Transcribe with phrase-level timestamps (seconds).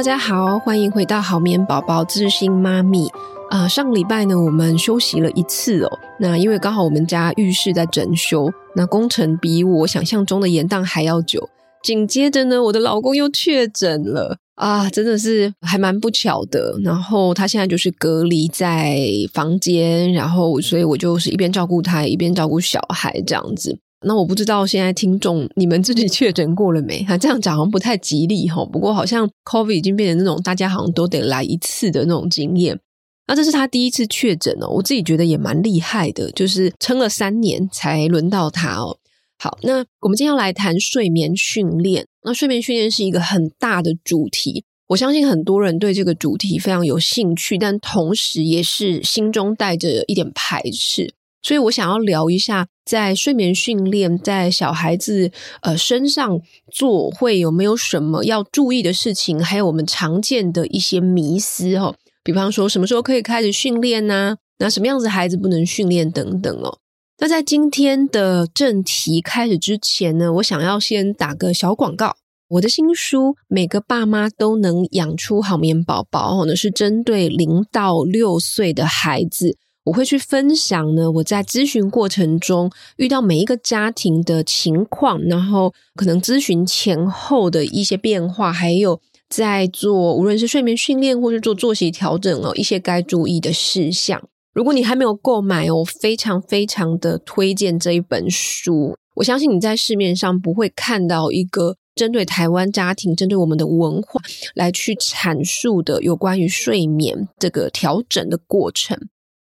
[0.00, 3.06] 大家好，欢迎回到好眠宝宝知心妈咪。
[3.50, 5.98] 啊、上个礼拜呢，我们休息了一次哦。
[6.18, 11.46] 那因为刚好我们家浴室在整修，那工程比我想象中的延宕还要久。
[11.82, 16.74] 紧接着呢，我的老公又确诊了啊，真的是还蛮不巧的。
[16.82, 18.96] 然后他现在就是隔离在
[19.34, 23.78] 房间，然后所以我就是一边照顾他，一边照顾小孩这样子。
[24.06, 27.04] 那我不知道现在听众你们自己 确诊过了没？
[27.04, 28.64] 哈，这样讲好像不太吉利哈。
[28.64, 32.78] 不过好像 COVID 已经变成那种大家好像都得来一次的那种经验。
[33.26, 38.96] 那这是他第一次确诊哦，我自己觉得也蛮厉害的，就是撑了三年才轮到他哦。
[39.38, 42.06] 好，那我们今天要来谈睡眠训练。
[42.24, 51.14] 那睡眠训练是一个很大的主题，我相信很多人对这个主题非常有兴趣，但同时也是心中带着一点排斥。
[51.42, 64.36] 所以我想要聊一下，在睡眠训练在小孩子呃身上做会有没有什么要注意的事情，还有我们常见的一些迷思哦，比方说什么时候可以开始训练呢？
[64.58, 66.78] 那什么样子孩子不能训练等等哦。
[67.18, 72.16] 那在今天的正题开始之前呢，我想要先打个小广告，
[72.48, 79.56] 我的新书《每个爸妈都能养出好眠宝宝》哦，呢是针对零到六岁的孩子。
[79.84, 94.22] 我会去分享呢，我在咨询过程中遇到每一个家庭的情况，然后可能咨询前后的一些变化，还有在做无论是睡眠训练或是做作息调整哦，一些该注意的事项。
[94.52, 98.96] 如果你还没有购买，我非常非常的推荐这一本书。
[99.14, 104.20] 我相信你在市面上不会看到一个针对台湾家庭、针对我们的文化
[104.54, 108.98] 来去阐述的有关于睡眠这个调整的过程。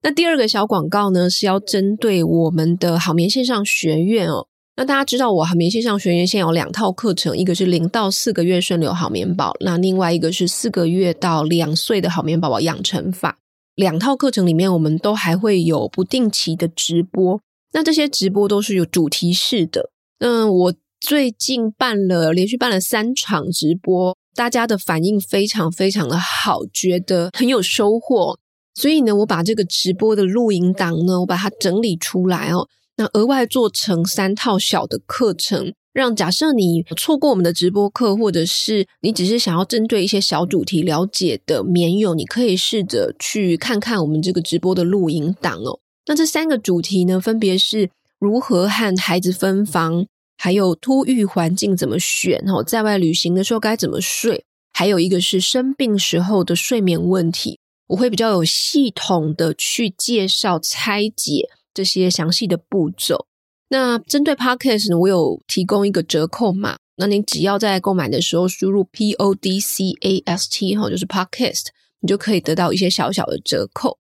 [0.02, 4.48] 那第二个小广告呢，是要针对我们的好眠线上学院哦。
[4.78, 13.40] 那大家知道，我好眠线上学院现有两套课程，一个是零到四个月顺流好眠宝，那另外一个是四个月到两岁的好眠宝宝养成法。
[13.76, 17.42] 两套课程里面，我们都还会有不定期的直播。
[17.74, 19.90] 那这些直播都是有主题式的。
[20.20, 28.40] 嗯，我最近办了连续办了三场直播，大家的反应非常非常的好，觉得很有收获。
[28.76, 32.68] 所以呢，我把这个直播的录音档呢，我把它整理出来哦。
[32.98, 45.80] 那额外做成三套小的课程，让假设你错过我们的直播课，或者是你只是想要针对一些小主题了解的眠友，你可以试着去看看我们这个直播的录音档哦。
[46.08, 50.06] 那这三个主题呢，分别是如何和孩子分房，
[50.38, 54.44] 还有托育环境怎么选哦，在外旅行的时候该怎么睡，
[54.74, 57.59] 还有一个是生病时候的睡眠问题。
[57.90, 63.28] 我会比较有系统的去介绍、拆解这些详细的步骤。
[63.70, 66.78] 那针对 Podcast 呢，我有提供一个折扣码。
[66.98, 71.68] 那你只要在购买的时候输入 P O D C A S T 哈，就是 Podcast，
[72.02, 73.98] 你就可以得到一些小小的折扣。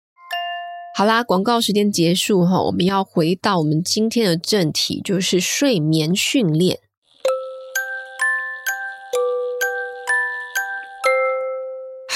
[0.97, 6.79] 好啦，广告时间结束哈，我们要回到我们今天的正题，就是睡眠训练。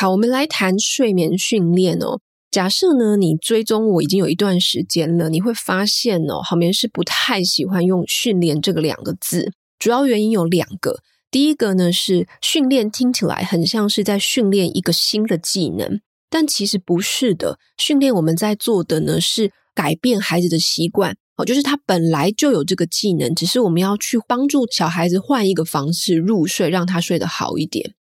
[0.04, 2.20] 好，我们来谈睡眠训练哦。
[2.52, 9.54] 假设呢，你追踪我已经有一段时间了，你会发现哦，好眠师不太喜欢用“训练”这个两个字。
[9.80, 10.98] 主要原因有两个。
[11.32, 17.58] 第一个呢是训练听起来很像是在训练一个新的技能，但其实不是的。
[17.78, 27.94] 训练我们在做的呢是改变孩子的习惯哦，就是他本来就有这个技能，只是我们要去帮助小孩子换一个方式入睡，让他睡得好一点。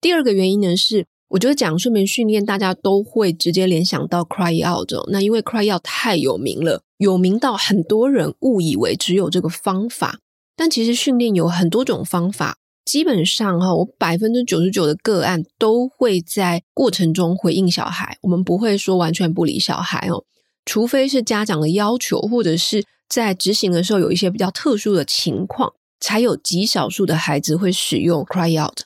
[0.00, 1.06] 第二个原因呢是。
[1.28, 4.92] 我觉得讲睡眠训练，大家都会直接联想到 Cry Out。
[5.10, 10.20] 那因为 Cry Out 太有名了，有名到很多人误以为只有这个方法。
[10.56, 18.16] 但其实训练有很多种方法，基本上哈，我百分之九十九的个案都会在过程中回应小孩。
[18.22, 20.22] 我们不会说完全不理小孩哦，
[20.64, 28.82] 除非是家长的要求，或者是在执行的时候有一些比较特殊的情况，才有极少数的孩子会使用 Cry Out。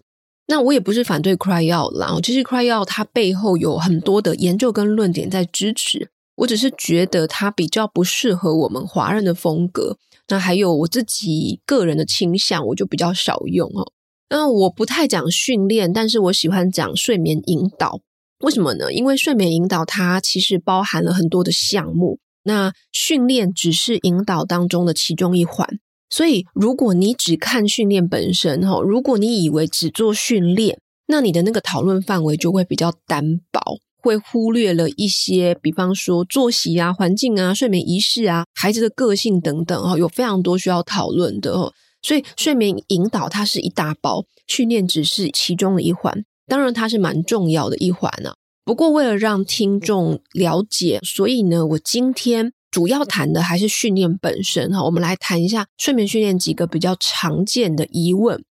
[0.51, 9.99] 那我也不是反对 Cry Out 啦，其实 Cry Out 它背后有很多的研究跟论点在支持，我只是觉得它比较不适合我们华人的风格。
[10.29, 13.93] 那还有我自己个人的倾向，我就比较少用哦。
[14.31, 18.01] 那我不太讲训练，但是我喜欢讲睡眠引导。
[18.41, 18.93] 为什么呢？
[18.93, 25.79] 因为睡眠引导它其实包含了很多的项目，那训练只是引导当中的其中一环。
[26.11, 33.61] 所以，如果你只看训练本身，哈，如果你以为只做训练，那你的那个讨论范围就会比较单薄，
[34.03, 41.73] 会忽略了一些，比方说作息啊、环境啊、睡眠仪式啊、孩子的个性等等，哈，有非常多需要讨论的。
[42.01, 46.25] 所以，睡眠引导它是一大包，训练只是其中的一环。
[46.47, 48.33] 当然它是蛮重要的一环呢、
[48.65, 54.85] 不过为了让听众了解，所以呢，我今天主要谈的还是训练本身哈。
[54.85, 58.45] 我们来谈一下睡眠训练几个比较常见的疑问。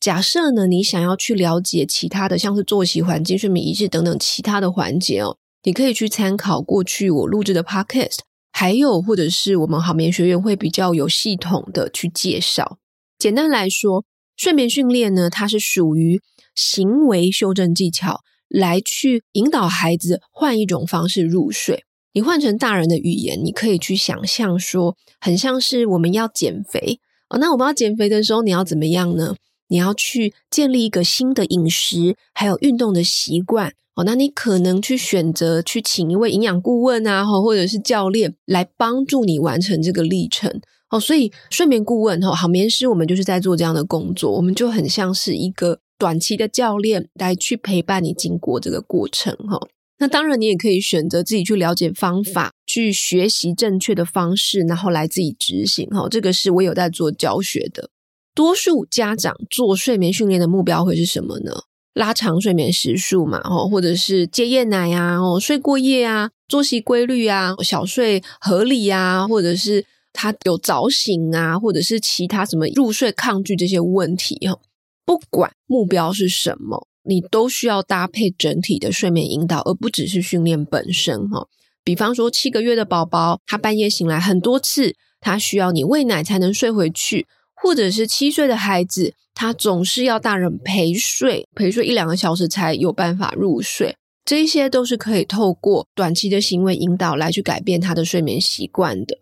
[0.00, 8.18] 假设呢，你想要去了解其他的，像是作息环境、睡眠仪式等等其他的环节哦，你可以去参考过去我录制的 podcast，
[8.50, 12.78] 还有或者是我们好眠学院会比较有系统的去介绍。
[13.16, 14.04] 简单来说，
[14.36, 16.20] 睡眠训练呢，它是属于
[16.56, 21.84] 行为修正技巧，来去引导孩子换一种方式入睡。
[22.12, 27.00] 你换成大人的语言，你可以去想象说，很像是我们要减肥
[27.30, 27.38] 哦。
[27.38, 29.34] 那我们要减肥的时候，你要怎么样呢？
[29.68, 40.60] 你要去建立一个新的饮食还有运动的习惯哦，那你可能去选择去请一位营养顾问啊，或者是教练来帮助你完成这个历程
[40.90, 41.00] 哦。
[41.00, 49.58] 所以睡眠顾问哈，好眠师我们就是在做这样的工作，我们就很像是一个短期的教练来去陪伴你经过这个过程哈。
[50.02, 56.08] 那当然你也可以选择自己去了解方法，去学习正确的方式，然后来自己执行哈。
[56.10, 57.88] 这个是我有在做教学的。
[58.34, 61.52] 多数家长做睡眠训练的目标会是什么呢？
[61.94, 74.58] 拉长睡眠时数嘛，哦，或者是戒夜奶啊，哦，睡过夜啊，作息规律啊，小睡合理啊，或者是他有早醒啊，或者是其他什么入睡抗拒这些问题哈。
[75.06, 81.46] 不管目标是什么，你都需要搭配整体的睡眠引导，而不只是训练本身哈。
[81.84, 87.26] 比方说七个月的宝宝，他半夜醒来很多次，他需要你喂奶才能睡回去。
[87.54, 93.94] 或者是七岁的孩子，他总是要大人陪睡，陪睡一两个小时才有办法入睡。
[94.24, 99.18] 这些都是可以透过短期的行为引导来去改变他的睡眠习惯的。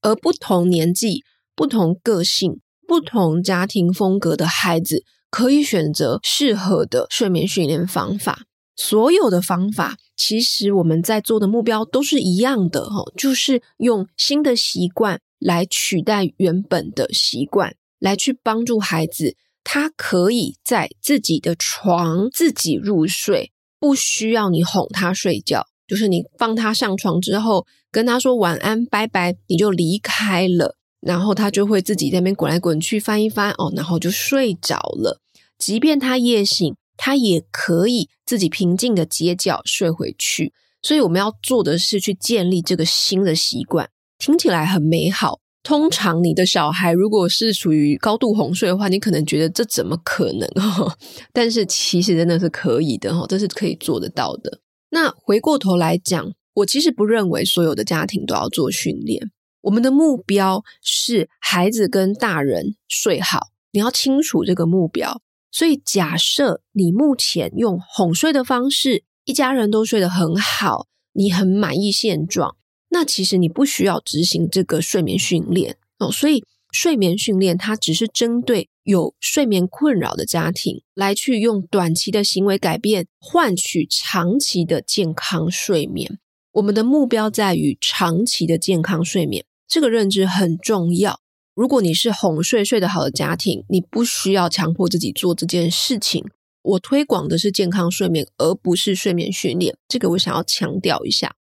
[0.00, 1.24] 而不同年纪、
[1.56, 8.42] 不同个性、不同家庭风格的孩子，可以选择适合的睡眠训练方法。
[8.76, 15.18] 所有的方法，其实我们在做的目标都是一样的，就是用新的习惯。
[15.44, 19.34] 来取代原本的习惯，来去帮助孩子，
[19.64, 23.50] 他可以在自己的床自己入睡，
[23.80, 35.20] 不需要你哄他睡觉，就是你放他上床之后，跟他说晚安，拜拜，你就离开了，然后他就会自己在那边滚来滚去，翻一翻哦，然后就睡着了。
[35.58, 40.52] 即便他夜醒，他也可以自己平静的接觉睡回去。
[40.80, 43.88] 所以我们要做的是去建立这个新的习惯。
[44.18, 45.40] 听起来很美好。
[45.64, 50.92] 通常你的小孩如果是属于高度哄睡的话，你可能觉得这怎么可能哦？
[51.32, 54.58] 但是其实真的是可以的哦，这是可以做得到的。
[54.90, 59.30] 那回过头来讲，我其实不认为所有的家庭都要做训练。
[59.62, 65.20] 我们的目标是孩子跟大人睡好，你要清楚这个目标。
[65.50, 72.56] 所以假设你目前用哄睡的方式，一家人都睡得很好，你很满意现状。
[72.88, 86.18] 那其实你不需要执行这个睡眠训练哦，所以睡眠训练它只是针对有睡眠困扰的家庭来去用短期的行为改变换取长期的健康睡眠。
[86.52, 91.18] 我们的目标在于长期的健康睡眠，这个认知很重要。
[91.54, 96.22] 如果你是哄睡睡得好的家庭，你不需要强迫自己做这件事情。
[96.60, 101.32] 我推广的是健康睡眠，而不是睡眠训练，这个我想要强调一下。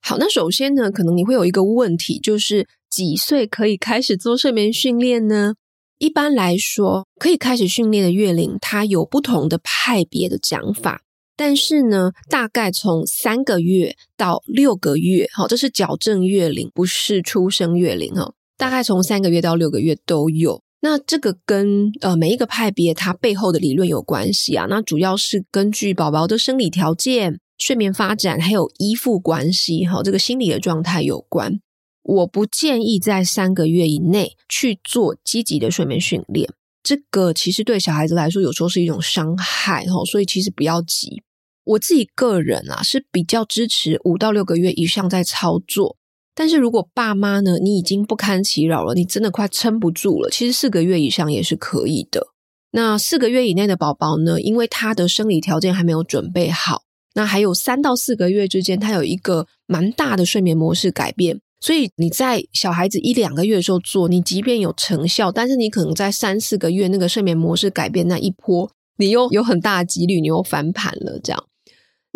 [0.00, 5.54] 好，那首先呢，可能你会有一个问题，就是几岁可以开始做睡眠训练呢？
[5.98, 11.02] 一般来说，可以开始训练的月龄，它有不同的派别的讲法。
[11.36, 18.32] 但是呢，大概从三个月到六个月，好，这是矫正月龄，不是出生月龄哈。
[18.56, 20.62] 大概从三个月到六个月都有。
[20.80, 24.66] 那这个跟呃每一个派别它背后的理论有关系啊。
[24.68, 27.38] 那主要是根据宝宝的生理条件。
[27.58, 31.58] 睡眠发展还有依附关系，哈，这个心理的状态有关。
[32.02, 36.46] 我不建议在三个月以内去做积极的睡眠训练，
[36.82, 41.22] 这个其实对小孩子来说有时候是一种伤害，哈，所以其实不要急。
[41.66, 45.96] 我自己个人啊是比较支持五到六个月以上再操作，
[46.34, 52.28] 但是如果爸妈呢，你已经不堪其扰了，你真的快撑不住了，其实四个月以上也是可以的。
[52.70, 56.82] 那四个月以内的宝宝呢，因为他的生理条件还没有准备好。
[57.14, 71.18] 那还有三到四个月之间，他有一个蛮大的睡眠模式改变，所以你在小孩子一两个月的时候做，你即便有成效，但是你可能在三四个月那个睡眠模式改变那一波，你又有很大的几率你又翻盘了。
[71.24, 71.42] 这样，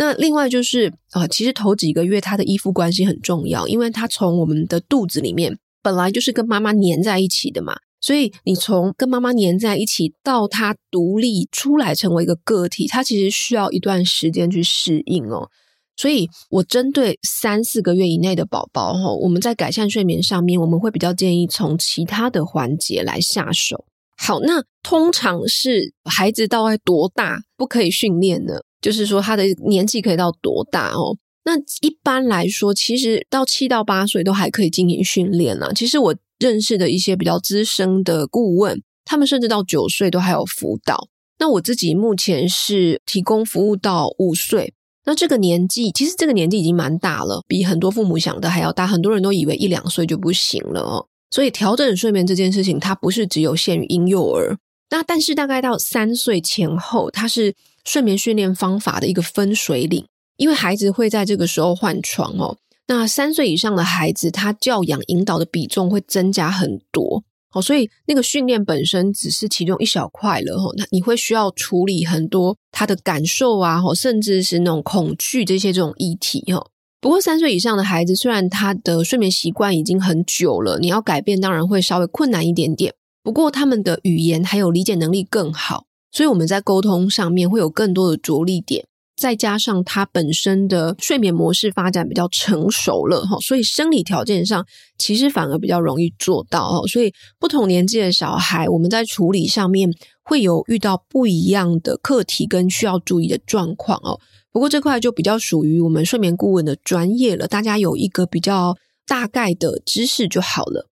[0.00, 15.50] 那另外就是啊、其实头几个月他的依附关系很重要，因为他从我们的肚子里面本来就是跟妈妈粘在一起的嘛，所以你从跟妈妈粘在一起到他独立出来成为一个个体，他其实需要一段时间去适应哦。
[15.96, 23.84] 所以我针对三四个月以内的宝宝哈，我们在改善睡眠上面，我们会比较建议从其他的环节来下手。
[24.22, 28.52] 好，那通常是孩子到多大不可以训练呢？
[28.82, 31.16] 就是说他的年纪可以到多大哦？
[31.44, 35.72] 那一般来说，其实到七到八岁都还可以进行训练呢。
[35.74, 41.08] 其实我认识的一些比较资深的顾问，他们甚至到九岁都还有辅导。
[41.38, 44.74] 那我自己目前是提供服务到五岁。
[45.06, 48.86] 那这个年纪，其实这个年纪已经蛮大了，比很多父母想的还要大。
[48.86, 51.06] 很多人都以为一两岁就不行了哦。
[51.30, 54.58] 所以调整睡眠这件事情，它不是只有限于婴幼儿。
[54.90, 60.04] 那但是大概到三岁前后，它是睡眠训练方法的一个分水岭，
[60.36, 62.56] 因为孩子会在这个时候换床哦。
[62.88, 67.22] 那三岁以上的孩子，他教养引导的比重会增加很多。
[67.52, 76.66] 哦，所以那个训练本身只是其中一小块了哈，那你会需要处理很多他的感受啊，甚至是那种恐惧这些这种议题哈。
[77.00, 82.92] 不过三岁以上的孩子，虽然他的睡眠习惯已经很久了，你要改变当然会稍微困难一点点。
[83.22, 88.84] 不过他们的语言还有理解能力更好，所以我们在沟通上面会有更多的着力点。
[89.16, 94.64] 再加上他本身的睡眠模式发展比较成熟了哈，所以生理条件上
[94.96, 96.86] 其实反而比较容易做到哈。
[96.86, 99.90] 所以不同年纪的小孩，我们在处理上面
[100.22, 104.18] 会有遇到不一样的课题跟需要注意的状况哦。
[104.52, 108.76] 不过这块就比较属于我们睡眠顾问的专业了，大家有一个比较
[109.06, 110.88] 大概的知识就好了。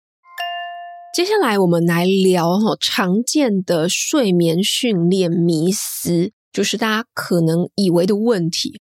[1.16, 6.32] 接下来我们来聊哈常见的睡眠训练迷思。
[6.52, 8.80] 就是大家可能以为的问题。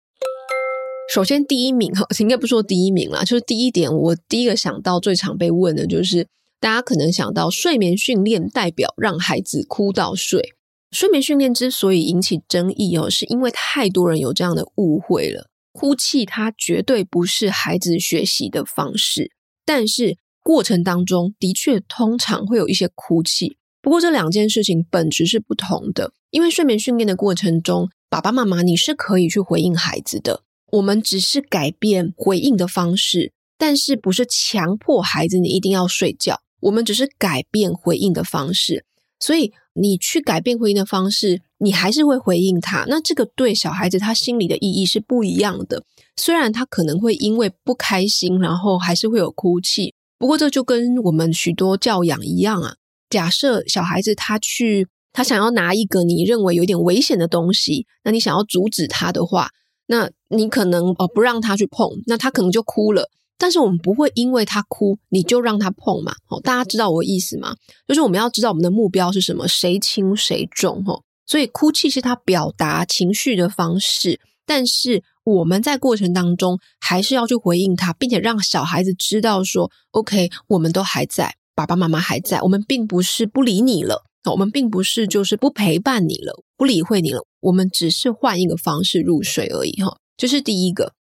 [1.10, 6.28] 首先，第一名哈，应该不说第一名啦，就是第一点，我第一个想到最常被问的就是，
[6.60, 10.54] 大家可能想到睡眠训练代表让孩子哭到睡。
[10.92, 15.48] 睡眠训练之所以引起争议哦，是因为太多人有这样的误会了。
[15.72, 19.32] 哭泣它绝对不是孩子学习的方式，
[19.66, 23.58] 但是过程当中的确通常会有一些哭泣。
[23.82, 26.12] 不过这两件事情本质是不同的。
[26.30, 30.44] 因为睡眠训练的过程中，爸爸妈妈你是可以去回应孩子的，
[30.74, 38.86] 我们只是改变回应的方式，但是不是强迫孩子你一定要睡觉，我们只是改变回应的方式。
[39.20, 42.86] 所以你去改变回应的方式，你还是会回应他。
[42.88, 45.84] 那这个对小孩子他心里的意义是不一样的。
[46.16, 52.76] 虽然他可能会因为不开心，然后还是会有哭泣，不过这就跟我们许多教养一样啊。
[53.10, 54.88] 假设小孩子他去。
[55.14, 59.50] 他想要拿一个你认为有点危险的东西，那你想要阻止他的话，
[59.88, 63.10] 那你可能哦不让他去碰，那他可能就哭了。
[63.42, 66.14] 但是我们不会因为他哭你就让他碰嘛。
[66.30, 67.56] 哦，大家知道我的意思吗？
[67.88, 70.84] 就是我们要知道我们的目标是什么，谁轻谁重。
[70.86, 84.04] 哦，所以哭泣是他表达情绪的方式，但是我们在过程当中还是要去回应他，并且让小孩子知道说，OK，我们都还在，爸爸妈妈还在，我们并不是不理你了。
[84.30, 89.98] 我们并不是就是不陪伴你了，不理会你了，我们只是换一个方式入睡而已哈。
[90.16, 90.94] 这是第一个。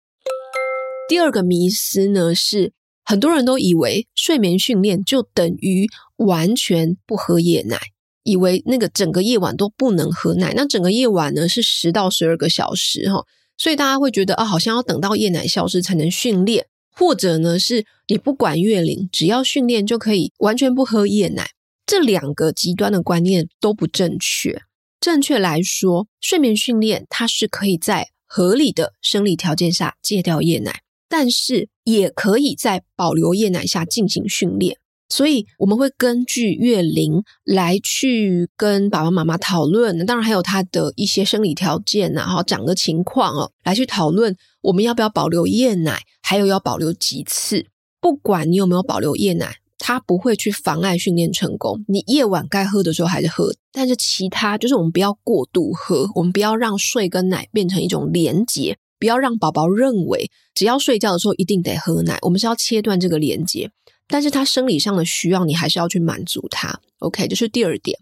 [1.09, 2.71] 第二个迷思呢，是
[3.03, 5.87] 很多人都以为睡眠训练就等于
[6.17, 7.79] 完全不喝夜奶，
[8.21, 10.53] 以为那个整个夜晚都不能喝奶。
[10.55, 13.25] 那整个夜晚呢，是十到十二个小时哈，
[13.57, 21.49] 所以大家会觉得啊，好像要等到夜奶消失才能训练，或者呢是你不管月龄，只要训练就可以完全不喝夜奶。
[21.87, 24.61] 这两个极端的观念都不正确。
[24.99, 34.77] 正确来说，睡眠训练它是可以在合理的生理条件下戒掉夜奶，但是也可以在保留夜奶下进行训练。
[35.09, 47.65] 所以我们会根据月龄来去跟爸爸妈妈讨论，当然还有他的一些生理条件啊，然后长的情况哦，来去讨论我们要不要保留夜奶，还有要保留几次。
[47.99, 49.55] 不管你有没有保留夜奶。
[49.81, 51.85] 它不会去妨碍训练成功。
[51.87, 62.19] 你夜晚该喝的时候还是喝，但是其他就是我们不要过度喝，我们不要让睡跟奶变成一种连结，不要让宝宝认为只要睡觉的时候一定得喝奶。
[62.21, 63.71] 我们是要切断这个连接，
[64.07, 66.79] 但是他生理上的需要你还是要去满足他。
[66.99, 67.97] OK，这是第二点。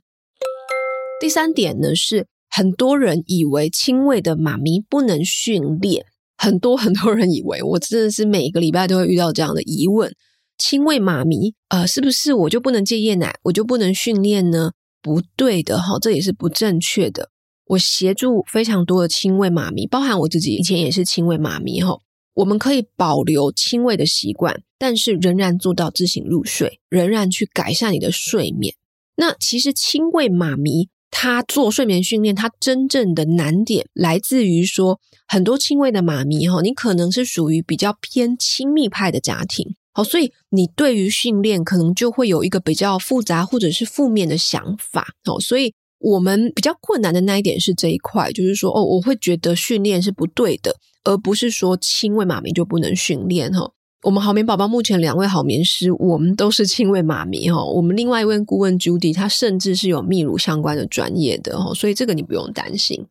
[1.21, 6.05] 第三点呢是很多人以为亲喂的妈咪不能训练，
[6.37, 10.13] 很多很多人以为，我真的是每个礼拜都会遇到这样的疑问。
[10.57, 14.71] 亲喂妈咪，呃，是不是我就不能戒夜奶，我就不能训练呢？
[15.01, 17.29] 不对的哈，这也是不正确的。
[17.69, 21.99] 我协助非常多的亲喂妈咪，包含我自己以前也是亲喂妈咪哈。
[22.35, 28.75] 我们可以保留亲喂的习惯，但是仍然做到自行入睡，仍然去改善你的睡眠。
[29.15, 53.71] 那其实亲喂妈咪她做睡眠训练，她真正的难点来自于说，很多亲喂的妈咪哈，你可能是属于比较偏亲密派的家庭，好，所以你对于训练可能就会有一个比较复杂或者是负面的想法，哦，所以我们比较困难的那一点是这一块，就是说，哦，我会觉得训练是不对的，而不是说亲喂妈咪就不能训练哈。
[54.03, 57.65] 我们好眠宝宝目前两位好眠师，我们都是亲喂妈咪哈。
[57.65, 63.07] 我们另外一位顾问 Judy，她甚至是有泌乳相关的专业的哈，所以这个你不用担心。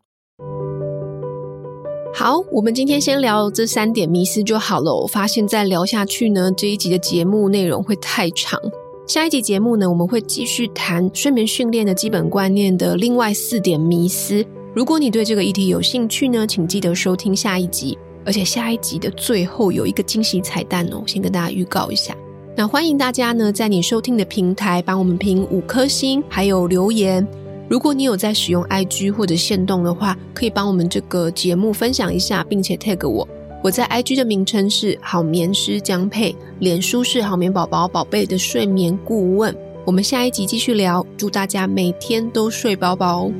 [2.14, 4.94] 好，我们今天先聊这三点迷思就好了。
[4.94, 8.58] 我发现再聊下去呢，这一集的节目内容会太长。
[9.06, 14.44] 下一集节目呢，我们会继续谈睡眠训练的基本观念的另外四点迷思。
[14.74, 17.96] 如果你对这个议题有兴趣呢，请记得收听下一集。
[18.24, 22.16] 而且下一集的最后有一个惊喜彩蛋哦，先跟大家预告一下。
[22.56, 27.24] 那欢迎大家呢，在你收听的平台帮我们评五颗星，还有留言。
[27.68, 33.26] 如果你有在使用 IG 或者线动的话，可以帮我们这个节目分享一下，并且 tag 我。
[33.62, 39.54] 我在 IG 的名称是好眠师江佩，脸书是好眠宝宝宝贝的睡眠顾问。
[39.84, 43.30] 我们下一集继续聊，祝大家每天都睡饱饱。